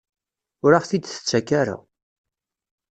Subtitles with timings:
[0.65, 1.77] Ur aɣ-t-id-tettak ara?